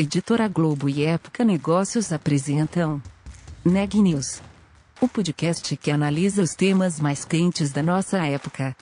[0.00, 3.02] Editora Globo e Época Negócios apresentam
[3.62, 4.40] Neg News,
[4.98, 8.74] o podcast que analisa os temas mais quentes da nossa época.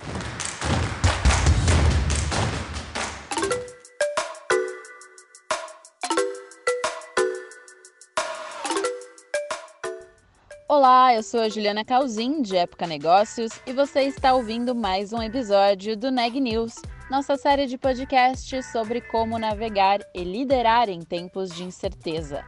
[10.68, 15.20] Olá, eu sou a Juliana Calzin, de Época Negócios, e você está ouvindo mais um
[15.20, 16.74] episódio do Neg News,
[17.10, 22.44] nossa série de podcasts sobre como navegar e liderar em tempos de incerteza.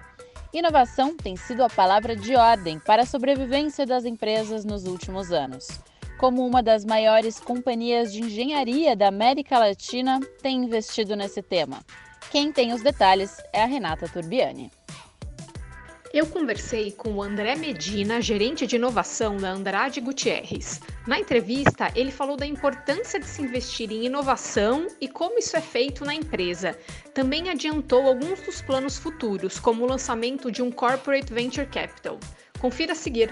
[0.52, 5.68] Inovação tem sido a palavra de ordem para a sobrevivência das empresas nos últimos anos.
[6.18, 11.78] Como uma das maiores companhias de engenharia da América Latina tem investido nesse tema.
[12.30, 14.70] Quem tem os detalhes é a Renata Turbiani.
[16.12, 20.80] Eu conversei com o André Medina, gerente de inovação da Andrade Gutierrez.
[21.06, 25.60] Na entrevista, ele falou da importância de se investir em inovação e como isso é
[25.60, 26.76] feito na empresa.
[27.14, 32.18] Também adiantou alguns dos planos futuros, como o lançamento de um Corporate Venture Capital.
[32.58, 33.30] Confira a seguir.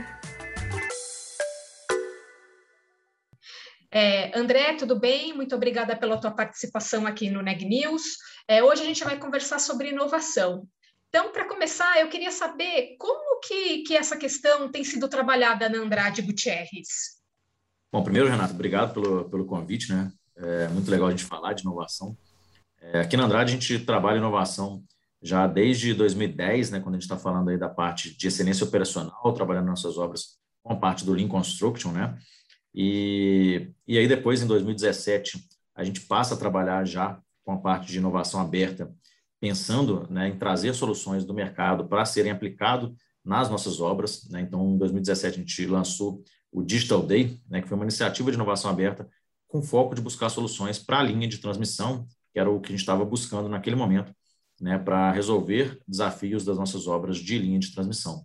[3.90, 5.34] É, André, tudo bem?
[5.34, 8.18] Muito obrigada pela tua participação aqui no Neg News.
[8.46, 10.68] É, hoje a gente vai conversar sobre inovação.
[11.08, 15.78] Então, para começar, eu queria saber como que, que essa questão tem sido trabalhada na
[15.78, 17.18] Andrade Gutierrez.
[17.90, 20.12] Bom, primeiro, Renato, obrigado pelo, pelo convite, né?
[20.36, 22.16] É muito legal a gente falar de inovação.
[22.80, 24.84] É, aqui na Andrade a gente trabalha inovação
[25.20, 29.32] já desde 2010, né, quando a gente está falando aí da parte de excelência operacional,
[29.32, 32.16] trabalhando nossas obras com a parte do Lean Construction, né?
[32.74, 35.42] E, e aí depois, em 2017,
[35.74, 38.92] a gente passa a trabalhar já com a parte de inovação aberta
[39.40, 42.94] pensando né, em trazer soluções do mercado para serem aplicado
[43.24, 44.28] nas nossas obras.
[44.30, 44.40] Né?
[44.40, 48.36] Então, em 2017, a gente lançou o Digital Day, né, que foi uma iniciativa de
[48.36, 49.08] inovação aberta
[49.46, 52.70] com foco de buscar soluções para a linha de transmissão, que era o que a
[52.72, 54.14] gente estava buscando naquele momento,
[54.60, 58.24] né, para resolver desafios das nossas obras de linha de transmissão.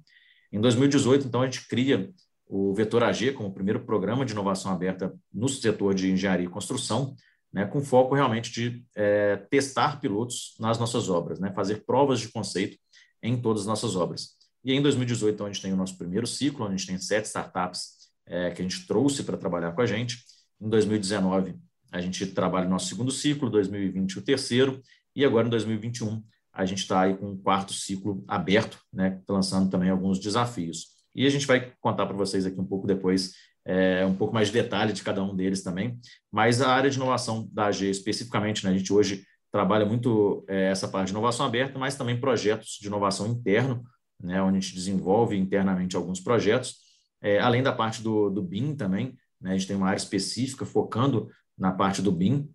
[0.51, 2.12] Em 2018, então, a gente cria
[2.47, 6.50] o Vetor AG como o primeiro programa de inovação aberta no setor de engenharia e
[6.50, 7.16] construção,
[7.53, 12.30] né, com foco realmente de é, testar pilotos nas nossas obras, né, fazer provas de
[12.30, 12.78] conceito
[13.22, 14.30] em todas as nossas obras.
[14.66, 17.25] E em 2018, então, a gente tem o nosso primeiro ciclo, a gente tem sete
[17.25, 20.18] startups é, que a gente trouxe para trabalhar com a gente.
[20.59, 21.56] Em 2019,
[21.92, 24.81] a gente trabalha o nosso segundo ciclo, 2020 o terceiro,
[25.16, 29.69] e agora em 2021 a gente está aí com um quarto ciclo aberto, né, lançando
[29.69, 30.88] também alguns desafios.
[31.16, 33.34] E a gente vai contar para vocês aqui um pouco depois
[33.66, 36.00] é, um pouco mais de detalhe de cada um deles também.
[36.31, 40.72] Mas a área de inovação da AG, especificamente, né, a gente hoje trabalha muito é,
[40.72, 43.84] essa parte de inovação aberta, mas também projetos de inovação interno,
[44.19, 46.78] né, onde a gente desenvolve internamente alguns projetos,
[47.22, 49.16] é, além da parte do, do BIM também.
[49.40, 52.50] Né, a gente tem uma área específica focando na parte do BIM,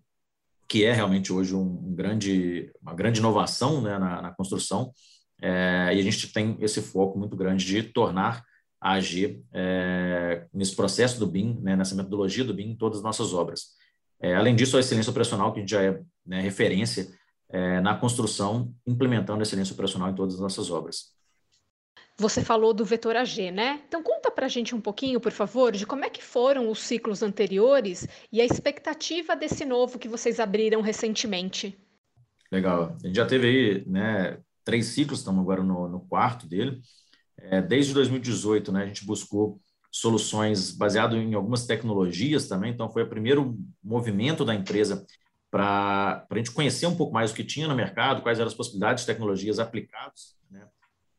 [0.67, 4.91] que é realmente hoje um, um grande, uma grande inovação né, na, na construção.
[5.41, 8.43] É, e a gente tem esse foco muito grande de tornar
[8.81, 13.03] a agir é, nesse processo do BIM, né, nessa metodologia do BIM em todas as
[13.03, 13.77] nossas obras.
[14.21, 17.07] É, além disso, a excelência operacional, que a gente já é né, referência
[17.49, 21.17] é, na construção, implementando a excelência operacional em todas as nossas obras.
[22.17, 23.81] Você falou do vetor AG, né?
[23.87, 26.79] Então conta para a gente um pouquinho, por favor, de como é que foram os
[26.79, 31.77] ciclos anteriores e a expectativa desse novo que vocês abriram recentemente.
[32.51, 32.97] Legal.
[33.01, 36.81] A gente já teve aí né, três ciclos, estamos agora no, no quarto dele.
[37.43, 39.59] É, desde 2018, né, a gente buscou
[39.91, 45.05] soluções baseado em algumas tecnologias também, então foi o primeiro movimento da empresa
[45.49, 48.53] para a gente conhecer um pouco mais o que tinha no mercado, quais eram as
[48.53, 50.67] possibilidades de tecnologias aplicadas né,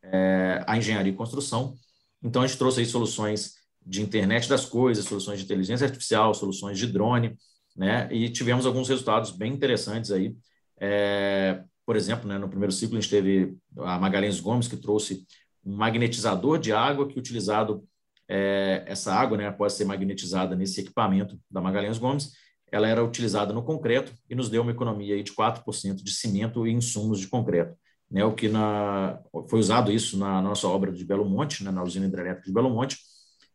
[0.02, 1.74] é, à engenharia e construção.
[2.22, 3.54] Então, a gente trouxe aí soluções
[3.84, 7.36] de internet das coisas, soluções de inteligência artificial, soluções de drone,
[7.74, 10.36] né, e tivemos alguns resultados bem interessantes aí.
[10.78, 15.26] É, por exemplo, né, no primeiro ciclo, a gente teve a Magalhães Gomes, que trouxe
[15.64, 17.84] um magnetizador de água que utilizado
[18.28, 22.32] é, essa água, né, após ser magnetizada nesse equipamento da Magalhães Gomes,
[22.70, 26.66] ela era utilizada no concreto e nos deu uma economia aí de 4% de cimento
[26.66, 27.76] e insumos de concreto.
[28.10, 31.82] Né, o que na, foi usado isso na nossa obra de Belo Monte, né, na
[31.82, 32.98] usina hidrelétrica de Belo Monte,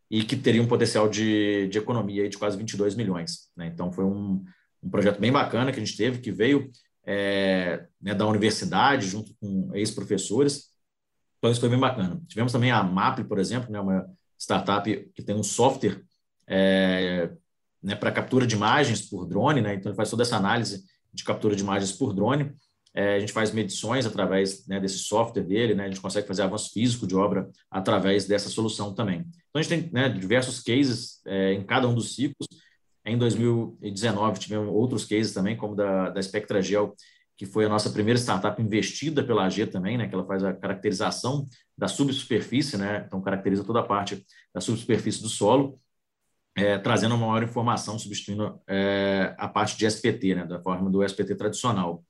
[0.10, 3.50] e que teria um potencial de, de economia de quase 22 milhões.
[3.56, 3.68] Né?
[3.68, 4.44] Então, foi um,
[4.84, 6.70] um projeto bem bacana que a gente teve, que veio
[7.06, 10.70] é, né, da universidade, junto com ex-professores,
[11.46, 12.20] então, isso foi bem bacana.
[12.28, 16.02] Tivemos também a MAP, por exemplo, né, uma startup que tem um software
[16.48, 17.30] é,
[17.84, 20.84] né, para captura de imagens por drone, né, então ele faz toda essa análise
[21.14, 22.52] de captura de imagens por drone.
[22.96, 26.42] É, a gente faz medições através né, desse software dele, né, a gente consegue fazer
[26.42, 29.20] avanço físico de obra através dessa solução também.
[29.20, 32.48] Então, a gente tem né, diversos cases é, em cada um dos ciclos.
[33.06, 36.96] Em 2019, tivemos outros cases também, como da, da Spectra Gel,
[37.38, 40.54] que foi a nossa primeira startup investida pela AG também, né, que ela faz a
[40.54, 41.46] caracterização
[41.78, 45.80] da subsuperfície, né, então caracteriza toda a parte da subsuperfície do solo,
[46.56, 51.04] é, trazendo uma maior informação, substituindo é, a parte de SPT, né, da forma do
[51.04, 52.04] SPT tradicional.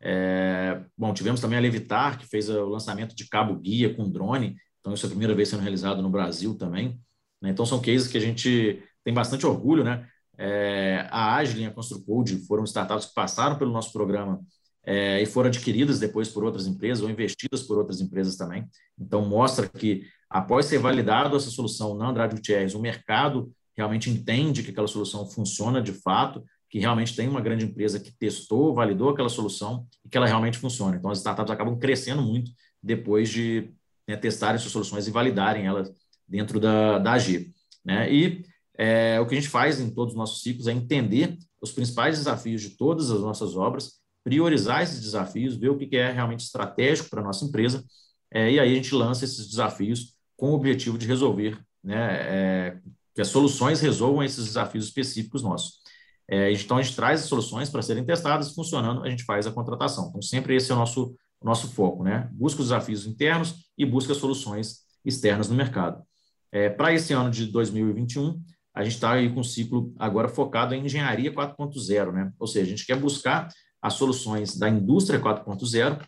[0.00, 4.56] É, bom, tivemos também a Levitar, que fez o lançamento de cabo guia com drone,
[4.78, 7.00] então isso é a primeira vez sendo realizado no Brasil também.
[7.40, 10.06] Né, então são cases que a gente tem bastante orgulho, né?
[10.38, 14.40] É, a Agilin e a Construcode foram startups que passaram pelo nosso programa
[14.84, 18.66] é, e foram adquiridas depois por outras empresas ou investidas por outras empresas também.
[18.98, 24.62] Então, mostra que, após ser validado essa solução na Andrade Gutierrez, o mercado realmente entende
[24.62, 29.10] que aquela solução funciona de fato, que realmente tem uma grande empresa que testou, validou
[29.10, 30.96] aquela solução e que ela realmente funciona.
[30.96, 32.50] Então, as startups acabam crescendo muito
[32.82, 33.72] depois de
[34.08, 35.92] né, testarem suas soluções e validarem elas
[36.26, 37.52] dentro da, da AG.
[37.84, 38.12] Né?
[38.12, 38.44] E
[38.78, 42.18] é, o que a gente faz em todos os nossos ciclos é entender os principais
[42.18, 47.10] desafios de todas as nossas obras, priorizar esses desafios, ver o que é realmente estratégico
[47.10, 47.84] para a nossa empresa,
[48.30, 52.78] é, e aí a gente lança esses desafios com o objetivo de resolver, né, é,
[53.14, 55.82] que as soluções resolvam esses desafios específicos nossos.
[56.28, 59.52] É, então, a gente traz as soluções para serem testadas, funcionando, a gente faz a
[59.52, 60.08] contratação.
[60.08, 62.28] Então, sempre esse é o nosso, o nosso foco, né?
[62.32, 66.02] Busca os desafios internos e busca soluções externas no mercado.
[66.50, 68.42] É, para esse ano de 2021,
[68.74, 72.32] a gente está aí com um ciclo agora focado em engenharia 4.0, né?
[72.38, 73.48] Ou seja, a gente quer buscar
[73.80, 76.00] as soluções da indústria 4.0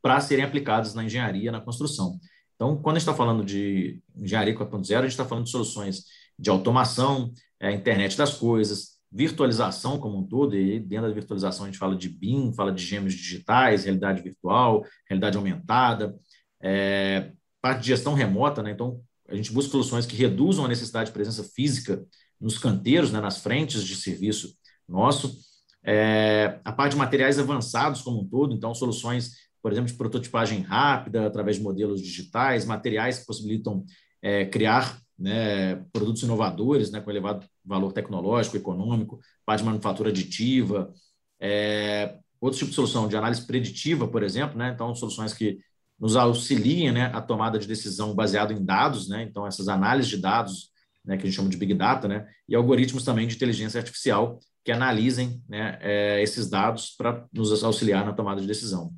[0.00, 2.18] para serem aplicadas na engenharia, na construção.
[2.54, 6.04] Então, quando a gente está falando de engenharia 4.0, a gente está falando de soluções
[6.38, 11.68] de automação, é, internet das coisas, virtualização como um todo, e dentro da virtualização a
[11.68, 16.14] gente fala de BIM, fala de gêmeos digitais, realidade virtual, realidade aumentada,
[16.60, 18.72] é, parte de gestão remota, né?
[18.72, 22.04] Então, a gente busca soluções que reduzam a necessidade de presença física
[22.40, 24.54] nos canteiros, né, nas frentes de serviço
[24.88, 25.38] nosso.
[25.82, 29.32] É, a parte de materiais avançados como um todo, então soluções,
[29.62, 33.84] por exemplo, de prototipagem rápida através de modelos digitais, materiais que possibilitam
[34.22, 40.92] é, criar né, produtos inovadores né, com elevado valor tecnológico, econômico, parte de manufatura aditiva,
[41.40, 45.58] é, outro tipo de solução de análise preditiva, por exemplo, né, então soluções que
[45.98, 50.18] nos auxiliem né, a tomada de decisão baseado em dados, né, então essas análises de
[50.18, 50.70] dados,
[51.04, 54.38] né, que a gente chama de Big Data, né, e algoritmos também de inteligência artificial
[54.64, 58.92] que analisem né, é, esses dados para nos auxiliar na tomada de decisão.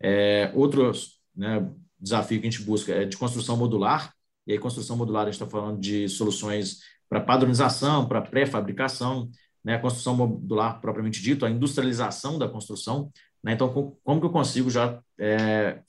[0.00, 0.92] É, outro
[1.34, 4.14] né, desafio que a gente busca é de construção modular,
[4.46, 6.78] e aí construção modular a gente está falando de soluções
[7.08, 9.28] para padronização, para pré-fabricação,
[9.64, 13.10] né, a construção modular propriamente dito, a industrialização da construção.
[13.42, 13.68] Né, então,
[14.02, 15.82] como que eu consigo já é,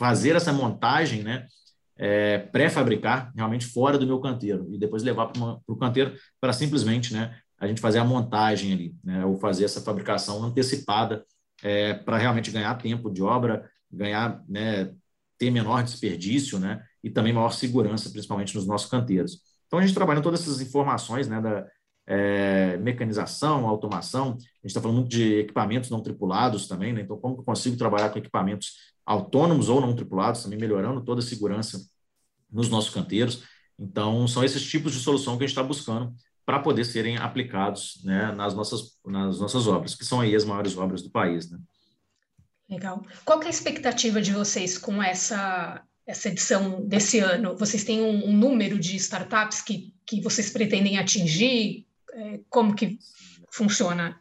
[0.00, 1.46] fazer essa montagem, né,
[1.94, 7.12] é, pré-fabricar realmente fora do meu canteiro e depois levar para o canteiro para simplesmente,
[7.12, 11.22] né, a gente fazer a montagem ali, né, ou fazer essa fabricação antecipada
[11.62, 14.90] é, para realmente ganhar tempo de obra, ganhar, né,
[15.36, 19.42] ter menor desperdício, né, e também maior segurança, principalmente nos nossos canteiros.
[19.66, 21.66] Então a gente trabalha todas essas informações, né, da
[22.06, 24.28] é, mecanização, automação.
[24.28, 27.02] A gente está falando muito de equipamentos não tripulados também, né?
[27.02, 28.72] Então como eu consigo trabalhar com equipamentos
[29.10, 31.84] autônomos ou não tripulados, também melhorando toda a segurança
[32.48, 33.42] nos nossos canteiros.
[33.76, 36.14] Então, são esses tipos de solução que a gente está buscando
[36.46, 40.76] para poder serem aplicados né, nas, nossas, nas nossas obras, que são aí as maiores
[40.76, 41.50] obras do país.
[41.50, 41.58] Né?
[42.68, 43.04] Legal.
[43.24, 47.56] Qual é a expectativa de vocês com essa, essa edição desse ano?
[47.56, 51.84] Vocês têm um, um número de startups que, que vocês pretendem atingir?
[52.12, 52.96] É, como que
[53.50, 54.19] funciona?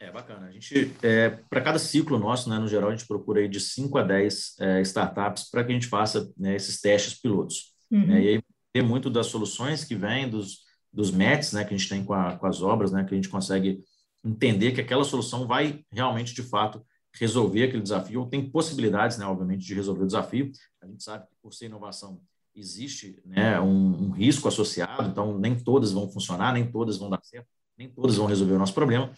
[0.00, 0.46] É bacana.
[0.46, 3.60] A gente, é, para cada ciclo nosso, né, no geral, a gente procura aí de
[3.60, 7.74] 5 a 10 é, startups para que a gente faça né, esses testes pilotos.
[7.90, 8.06] Uhum.
[8.06, 8.42] Né, e aí
[8.72, 12.14] tem muito das soluções que vêm, dos, dos METs né, que a gente tem com,
[12.14, 13.84] a, com as obras, né, que a gente consegue
[14.24, 16.82] entender que aquela solução vai realmente, de fato,
[17.14, 20.50] resolver aquele desafio, ou tem possibilidades, né, obviamente, de resolver o desafio.
[20.82, 22.22] A gente sabe que, por ser inovação,
[22.54, 27.20] existe né, um, um risco associado, então nem todas vão funcionar, nem todas vão dar
[27.22, 29.12] certo, nem todas vão resolver o nosso problema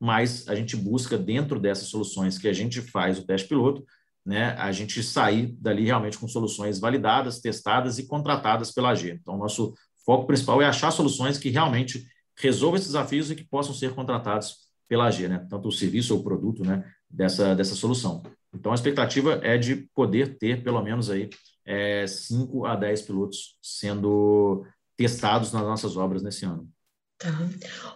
[0.00, 3.84] mas a gente busca, dentro dessas soluções que a gente faz o teste piloto,
[4.24, 9.10] né, a gente sair dali realmente com soluções validadas, testadas e contratadas pela AG.
[9.10, 9.74] Então, nosso
[10.04, 14.68] foco principal é achar soluções que realmente resolvam esses desafios e que possam ser contratados
[14.86, 18.22] pela AG, né, tanto o serviço ou o produto né, dessa, dessa solução.
[18.54, 21.28] Então, a expectativa é de poder ter pelo menos aí
[21.64, 24.64] é, 5 a 10 pilotos sendo
[24.96, 26.68] testados nas nossas obras nesse ano.
[27.18, 27.30] Tá.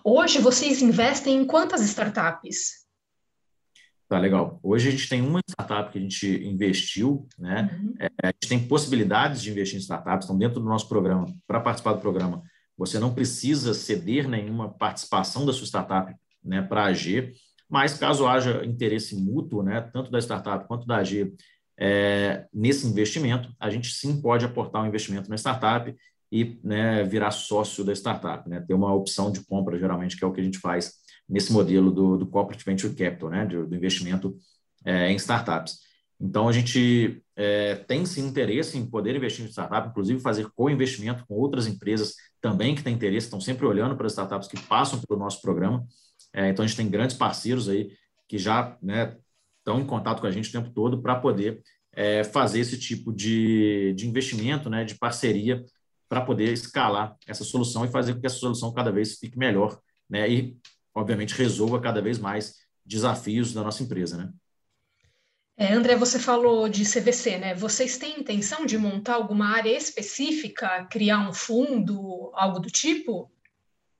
[0.02, 2.82] Hoje vocês investem em quantas startups?
[4.08, 4.58] Tá, legal.
[4.62, 7.70] Hoje a gente tem uma startup que a gente investiu, né?
[7.80, 7.94] Uhum.
[8.00, 11.60] É, a gente tem possibilidades de investir em startups, então dentro do nosso programa, para
[11.60, 12.42] participar do programa,
[12.76, 16.12] você não precisa ceder nenhuma participação da sua startup
[16.44, 17.32] né, para a AG,
[17.70, 21.32] mas caso haja interesse mútuo, né, tanto da startup quanto da AG,
[21.78, 25.94] é, nesse investimento, a gente sim pode aportar um investimento na startup
[26.32, 30.26] e né, virar sócio da startup, né, ter uma opção de compra, geralmente, que é
[30.26, 30.94] o que a gente faz
[31.28, 34.34] nesse modelo do, do Corporate Venture Capital, né, do, do investimento
[34.82, 35.80] é, em startups.
[36.18, 41.26] Então, a gente é, tem sim interesse em poder investir em startup, inclusive fazer co-investimento
[41.26, 45.00] com outras empresas também que têm interesse, estão sempre olhando para as startups que passam
[45.00, 45.84] pelo nosso programa.
[46.32, 47.92] É, então, a gente tem grandes parceiros aí
[48.26, 49.18] que já né,
[49.58, 51.60] estão em contato com a gente o tempo todo para poder
[51.92, 55.62] é, fazer esse tipo de, de investimento, né, de parceria,
[56.12, 59.80] para poder escalar essa solução e fazer com que essa solução cada vez fique melhor
[60.10, 60.58] né, e,
[60.94, 64.18] obviamente, resolva cada vez mais desafios da nossa empresa.
[64.18, 64.30] Né?
[65.56, 67.54] É, André, você falou de CVC, né?
[67.54, 73.32] Vocês têm intenção de montar alguma área específica, criar um fundo, algo do tipo?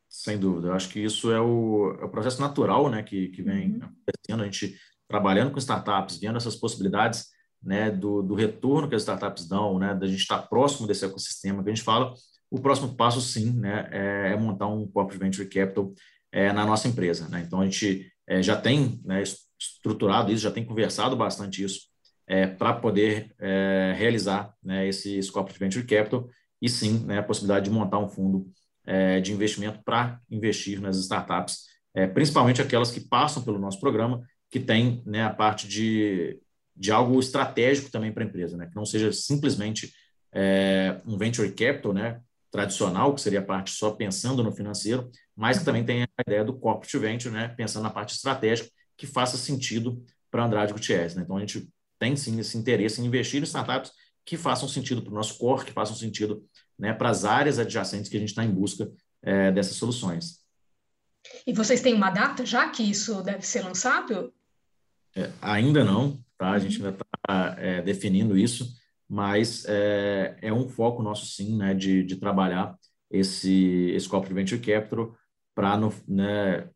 [0.07, 3.41] Sem dúvida, eu acho que isso é o, é o processo natural né, que, que
[3.41, 3.81] vem uhum.
[3.85, 4.79] acontecendo, a gente
[5.09, 7.29] trabalhando com startups, vendo essas possibilidades
[7.63, 11.63] né, do, do retorno que as startups dão, né, da gente estar próximo desse ecossistema
[11.63, 12.15] que a gente fala,
[12.51, 15.93] o próximo passo, sim, né, é, é montar um corporate venture capital
[16.31, 17.29] é, na nossa empresa.
[17.29, 17.45] Né?
[17.47, 19.23] Então, a gente é, já tem né,
[19.59, 21.93] estruturado isso, já tem conversado bastante isso
[22.27, 26.29] é, para poder é, realizar né, esse, esse corporate venture capital
[26.61, 28.47] e sim né, a possibilidade de montar um fundo
[28.87, 34.23] é, de investimento para investir nas startups, é, principalmente aquelas que passam pelo nosso programa,
[34.51, 36.39] que tem né, a parte de,
[36.75, 39.93] de algo estratégico também para a empresa, né, que não seja simplesmente
[40.33, 45.59] é, um venture capital né, tradicional, que seria a parte só pensando no financeiro, mas
[45.59, 49.37] que também tem a ideia do corporate venture, né, pensando na parte estratégica, que faça
[49.37, 51.15] sentido para Andrade Gutierrez.
[51.15, 51.23] Né?
[51.23, 53.93] Então, a gente tem sim esse interesse em investir em startups
[54.25, 56.45] que façam sentido para o nosso core, que façam sentido
[56.79, 58.91] né, para as áreas adjacentes que a gente está em busca
[59.23, 60.43] é, dessas soluções.
[61.47, 64.33] E vocês têm uma data já que isso deve ser lançado?
[65.15, 66.51] É, ainda não, tá?
[66.51, 68.75] A gente ainda está é, definindo isso,
[69.09, 72.77] mas é, é, um foco nosso sim, né, de, de trabalhar
[73.11, 75.17] esse, esse Corporate Venture Capital
[75.55, 76.69] para né,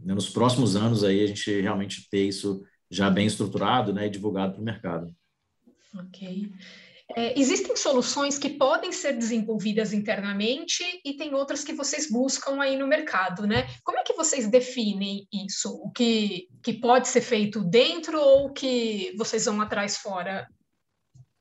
[0.00, 4.10] né, nos próximos anos aí a gente realmente ter isso já bem estruturado né, e
[4.10, 5.14] divulgado para o mercado.
[5.96, 6.52] Ok.
[7.16, 12.76] É, existem soluções que podem ser desenvolvidas internamente e tem outras que vocês buscam aí
[12.76, 13.66] no mercado, né?
[13.82, 15.72] Como é que vocês definem isso?
[15.82, 20.46] O que, que pode ser feito dentro ou que vocês vão atrás fora?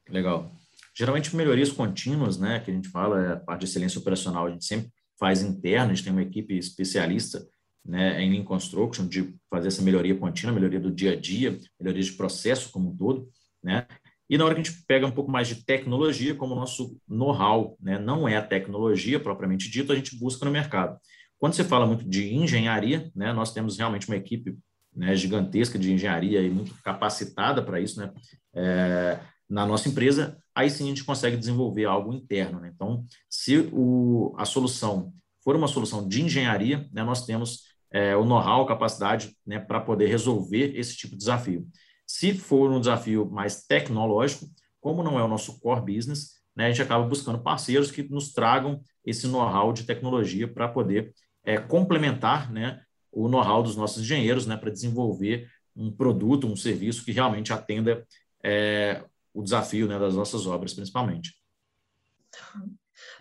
[0.09, 0.51] Legal.
[0.95, 4.49] Geralmente melhorias contínuas, né, que a gente fala, é a parte de excelência operacional, a
[4.49, 7.45] gente sempre faz interna, a gente tem uma equipe especialista
[7.85, 12.03] né, em Lean Construction, de fazer essa melhoria contínua, melhoria do dia a dia, melhoria
[12.03, 13.29] de processo como um todo,
[13.63, 13.85] né?
[14.29, 16.99] E na hora que a gente pega um pouco mais de tecnologia, como o nosso
[17.07, 20.99] know-how, né, não é a tecnologia propriamente dito, a gente busca no mercado.
[21.39, 24.57] Quando você fala muito de engenharia, né, nós temos realmente uma equipe
[24.93, 28.11] né, gigantesca de engenharia e muito capacitada para isso, né,
[28.53, 29.19] é,
[29.49, 32.59] na nossa empresa, aí sim a gente consegue desenvolver algo interno.
[32.59, 32.71] Né?
[32.73, 38.25] Então, se o, a solução for uma solução de engenharia, né, nós temos é, o
[38.25, 41.67] know-how, capacidade né, para poder resolver esse tipo de desafio.
[42.07, 44.49] Se for um desafio mais tecnológico,
[44.79, 48.31] como não é o nosso core business, né, a gente acaba buscando parceiros que nos
[48.31, 54.47] tragam esse know-how de tecnologia para poder é, complementar né, o know-how dos nossos engenheiros
[54.47, 58.05] né, para desenvolver um produto, um serviço que realmente atenda
[58.43, 61.35] é, o desafio né, das nossas obras, principalmente.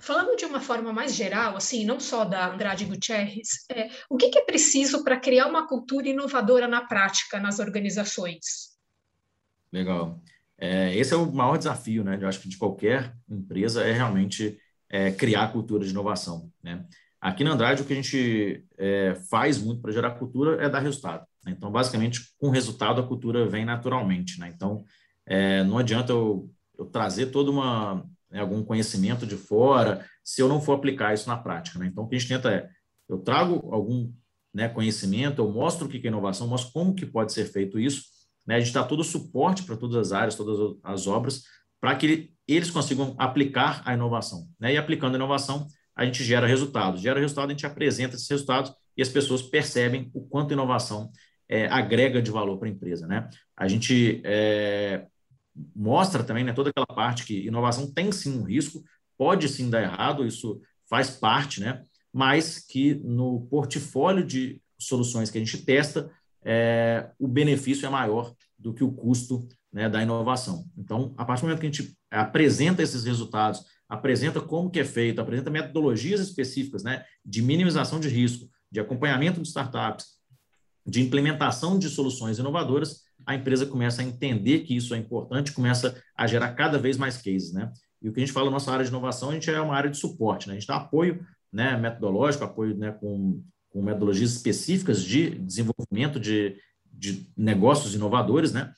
[0.01, 4.31] Falando de uma forma mais geral, assim, não só da Andrade Gutierrez, é, o que,
[4.31, 8.76] que é preciso para criar uma cultura inovadora na prática nas organizações?
[9.73, 10.21] Legal.
[10.59, 12.19] É, esse é o maior desafio, né?
[12.21, 14.59] Eu acho que de qualquer empresa é realmente
[14.89, 16.85] é, criar cultura de inovação, né?
[17.21, 20.79] Aqui na Andrade, o que a gente é, faz muito para gerar cultura é dar
[20.79, 21.27] resultado.
[21.45, 21.53] Né?
[21.57, 24.39] Então, basicamente, com resultado, a cultura vem naturalmente.
[24.39, 24.53] Né?
[24.55, 24.85] Então,
[25.25, 30.49] é, não adianta eu, eu trazer toda uma, né, algum conhecimento de fora, se eu
[30.49, 31.79] não for aplicar isso na prática.
[31.79, 31.87] Né?
[31.87, 32.69] Então, o que a gente tenta é,
[33.09, 34.13] eu trago algum
[34.53, 38.05] né, conhecimento, eu mostro o que é inovação, mostro como que pode ser feito isso,
[38.47, 38.57] né?
[38.57, 41.43] a gente dá todo o suporte para todas as áreas, todas as obras,
[41.81, 44.49] para que eles consigam aplicar a inovação.
[44.59, 44.75] Né?
[44.75, 47.01] E aplicando a inovação, a gente gera resultados.
[47.01, 51.11] Gera resultado, a gente apresenta esses resultados e as pessoas percebem o quanto inovação
[51.49, 53.07] é, agrega de valor para a empresa.
[53.07, 53.29] Né?
[53.57, 55.07] A gente é,
[55.75, 58.83] mostra também né, toda aquela parte que inovação tem sim um risco,
[59.19, 61.83] pode sim dar errado, isso faz parte, né?
[62.13, 66.11] mas que no portfólio de soluções que a gente testa,
[66.49, 70.65] é, o benefício é maior do que o custo né, da inovação.
[70.79, 74.85] Então, a partir do momento que a gente apresenta esses resultados, apresenta como que é
[74.85, 80.07] feito, apresenta metodologias específicas né, de minimização de risco, de acompanhamento de startups,
[80.87, 86.01] de implementação de soluções inovadoras, a empresa começa a entender que isso é importante, começa
[86.17, 87.73] a gerar cada vez mais cases, né?
[88.01, 89.75] E o que a gente fala na nossa área de inovação, a gente é uma
[89.75, 90.55] área de suporte, né?
[90.55, 93.43] A gente dá apoio né, metodológico, apoio né, com,
[93.77, 96.57] com metodologias específicas de desenvolvimento de,
[96.91, 98.73] de negócios inovadores, né?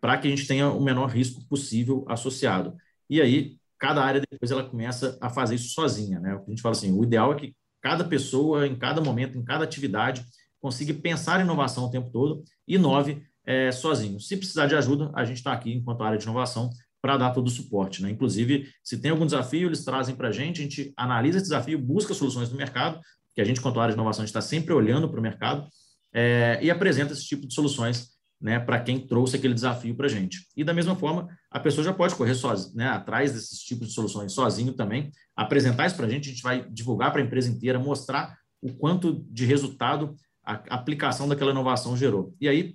[0.00, 2.76] Para que a gente tenha o menor risco possível associado.
[3.10, 6.40] E aí, cada área depois ela começa a fazer isso sozinha, né?
[6.40, 9.64] A gente fala assim, o ideal é que cada pessoa, em cada momento, em cada
[9.64, 10.24] atividade,
[10.60, 14.20] consiga pensar em inovação o tempo todo e inove é, sozinho.
[14.20, 16.70] Se precisar de ajuda, a gente está aqui, enquanto área de inovação,
[17.02, 18.00] para dar todo o suporte.
[18.00, 18.10] Né?
[18.10, 21.80] Inclusive, se tem algum desafio, eles trazem para a gente, a gente analisa esse desafio,
[21.80, 23.00] busca soluções no mercado,
[23.36, 25.68] que a gente, quanto área de inovação, está sempre olhando para o mercado
[26.12, 30.08] é, e apresenta esse tipo de soluções né, para quem trouxe aquele desafio para a
[30.08, 30.46] gente.
[30.56, 33.94] E da mesma forma, a pessoa já pode correr sozinha, né, atrás desses tipos de
[33.94, 37.50] soluções sozinho também, apresentar isso para a gente, a gente vai divulgar para a empresa
[37.50, 42.34] inteira, mostrar o quanto de resultado a aplicação daquela inovação gerou.
[42.40, 42.74] E aí,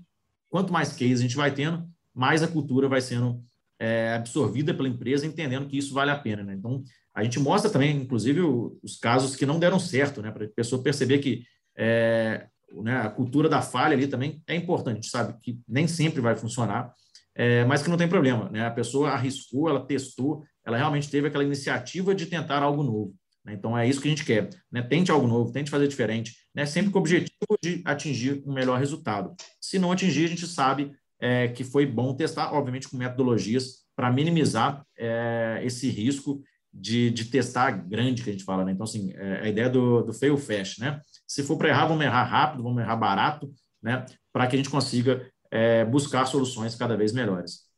[0.50, 3.44] quanto mais cases a gente vai tendo, mais a cultura vai sendo
[3.80, 6.44] é, absorvida pela empresa, entendendo que isso vale a pena.
[6.44, 6.54] Né?
[6.54, 10.50] Então, a gente mostra também, inclusive, os casos que não deram certo, né, para a
[10.50, 11.44] pessoa perceber que
[11.78, 12.48] é,
[12.82, 14.94] né, a cultura da falha ali também é importante.
[14.94, 16.94] A gente sabe que nem sempre vai funcionar,
[17.36, 18.50] é, mas que não tem problema.
[18.50, 18.66] Né?
[18.66, 23.14] A pessoa arriscou, ela testou, ela realmente teve aquela iniciativa de tentar algo novo.
[23.44, 23.54] Né?
[23.54, 24.50] Então, é isso que a gente quer.
[24.72, 24.82] Né?
[24.82, 26.66] Tente algo novo, tente fazer diferente, né?
[26.66, 29.36] sempre com o objetivo de atingir um melhor resultado.
[29.60, 34.12] Se não atingir, a gente sabe é, que foi bom testar, obviamente, com metodologias para
[34.12, 36.42] minimizar é, esse risco
[36.74, 38.64] de, de testar grande que a gente fala.
[38.64, 38.72] Né?
[38.72, 40.80] Então, assim, é, a ideia do, do fail fast.
[40.80, 41.00] Né?
[41.28, 43.52] Se for para errar, vamos errar rápido, vamos errar barato,
[43.82, 44.06] né?
[44.32, 47.70] para que a gente consiga é, buscar soluções cada vez melhores.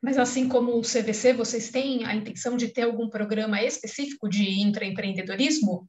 [0.00, 4.60] Mas assim como o CVC, vocês têm a intenção de ter algum programa específico de
[4.60, 5.88] intraempreendedorismo?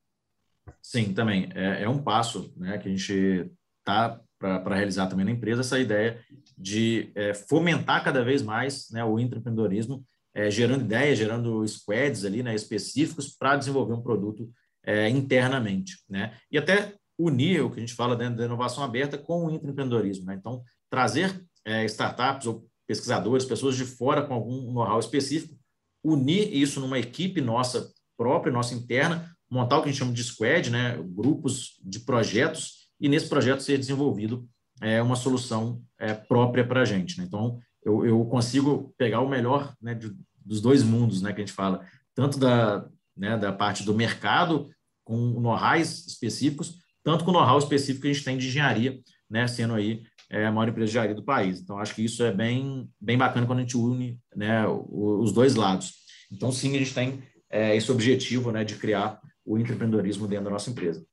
[0.82, 1.50] Sim, também.
[1.54, 5.80] É, é um passo né, que a gente está para realizar também na empresa, essa
[5.80, 6.20] ideia
[6.58, 12.42] de é, fomentar cada vez mais né, o intraempreendedorismo, é, gerando ideias, gerando squads ali,
[12.42, 14.50] né, específicos para desenvolver um produto
[14.84, 15.98] é, internamente.
[16.10, 16.36] Né?
[16.52, 20.26] E até unir o que a gente fala dentro da inovação aberta com o intraempreendedorismo.
[20.26, 20.36] Né?
[20.36, 25.56] Então, trazer é, startups ou pesquisadores, pessoas de fora com algum know-how específico,
[26.04, 30.24] unir isso numa equipe nossa própria, nossa interna, montar o que a gente chama de
[30.24, 34.48] squad, né, grupos de projetos, e nesse projeto ser desenvolvido
[34.82, 37.18] é, uma solução é, própria para a gente.
[37.18, 37.26] Né?
[37.26, 40.16] Então, eu, eu, consigo pegar o melhor né, de,
[40.46, 44.70] dos dois mundos né, que a gente fala, tanto da, né, da parte do mercado,
[45.04, 49.74] com know-hows específicos, tanto com know-how específico que a gente tem de engenharia, né, sendo
[49.74, 51.60] aí é a maior empresa de engenharia do país.
[51.60, 55.54] Então, acho que isso é bem, bem bacana quando a gente une né, os dois
[55.56, 55.94] lados.
[56.32, 60.52] Então, sim, a gente tem é, esse objetivo né, de criar o empreendedorismo dentro da
[60.52, 61.06] nossa empresa.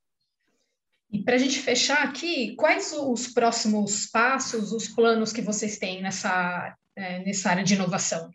[1.11, 6.01] E para a gente fechar aqui, quais os próximos passos, os planos que vocês têm
[6.01, 8.29] nessa, é, nessa área de inovação?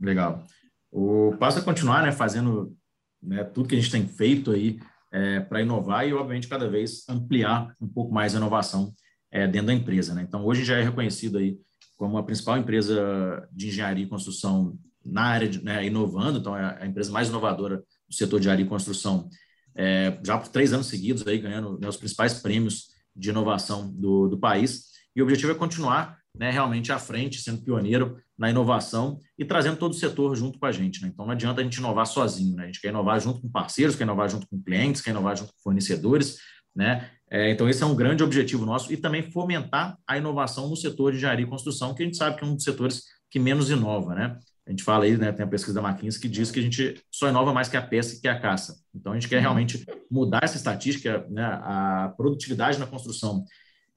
[0.00, 0.46] Legal.
[0.90, 2.74] O passo é continuar né, fazendo
[3.22, 4.80] né, tudo que a gente tem feito aí
[5.12, 8.94] é, para inovar e, obviamente, cada vez ampliar um pouco mais a inovação
[9.30, 10.14] é, dentro da empresa.
[10.14, 10.24] Né?
[10.26, 11.58] Então, hoje já é reconhecido aí
[11.96, 16.78] como a principal empresa de engenharia e construção na área de né, inovando, então é
[16.80, 19.28] a empresa mais inovadora do setor de engenharia e construção,
[19.76, 24.28] é, já por três anos seguidos aí ganhando né, os principais prêmios de inovação do,
[24.28, 24.92] do país.
[25.14, 29.76] E o objetivo é continuar né, realmente à frente, sendo pioneiro na inovação e trazendo
[29.76, 31.00] todo o setor junto com a gente.
[31.00, 31.10] Né?
[31.12, 32.64] Então, não adianta a gente inovar sozinho, né?
[32.64, 35.52] a gente quer inovar junto com parceiros, quer inovar junto com clientes, quer inovar junto
[35.52, 36.38] com fornecedores,
[36.74, 37.08] né?
[37.30, 41.12] É, então, esse é um grande objetivo nosso e também fomentar a inovação no setor
[41.12, 43.70] de engenharia e construção, que a gente sabe que é um dos setores que menos
[43.70, 44.38] inova, né?
[44.66, 47.02] A gente fala aí, né, tem a pesquisa da McKinsey que diz que a gente
[47.10, 48.76] só inova mais que a pesca e que a caça.
[48.94, 49.42] Então, a gente quer uhum.
[49.42, 51.44] realmente mudar essa estatística, né?
[51.44, 53.44] A produtividade na construção,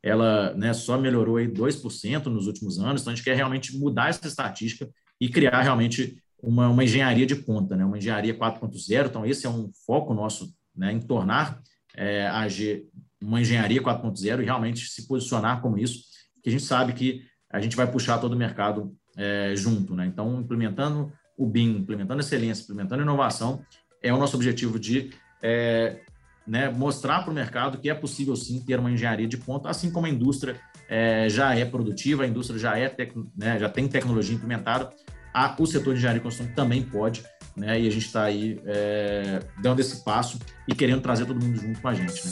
[0.04, 4.10] ela né, só melhorou aí 2% nos últimos anos, então a gente quer realmente mudar
[4.10, 4.90] essa estatística
[5.22, 7.86] e criar realmente uma, uma engenharia de ponta, né?
[7.86, 9.08] Uma engenharia 4.0.
[9.08, 11.62] Então, esse é um foco nosso, né, em tornar
[11.96, 12.86] é, agir
[13.22, 16.04] uma engenharia 4.0 e realmente se posicionar como isso,
[16.44, 19.96] que a gente sabe que a gente vai puxar todo o mercado é, junto.
[19.96, 20.06] Né?
[20.06, 23.62] Então, implementando o BIM, implementando excelência, implementando inovação,
[24.02, 26.00] é o nosso objetivo de é,
[26.48, 29.92] né, mostrar para o mercado que é possível sim ter uma engenharia de ponta, assim
[29.92, 33.88] como a indústria é, já é produtiva, a indústria já, é tec, né, já tem
[33.88, 34.90] tecnologia implementada,
[35.34, 37.24] a, o setor de engenharia de construção também pode
[37.58, 37.80] né?
[37.82, 41.82] E a gente está aí é, dando esse passo e querendo trazer todo mundo junto
[41.82, 42.32] com a gente, né?